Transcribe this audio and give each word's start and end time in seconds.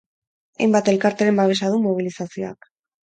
Hainbat 0.63 0.89
elkarteren 0.95 1.37
babesa 1.43 1.69
du 1.75 1.83
mobilizazioak. 1.87 2.71